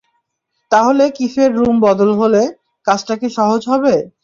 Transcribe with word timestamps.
তাহলে 0.71 1.03
কিফের 1.17 1.49
রুম 1.57 1.75
বদল 1.85 2.09
হলে, 2.21 2.41
কাজটা 2.87 3.13
কি 3.21 3.27
সহজ 3.37 3.61
হবে? 3.71 3.93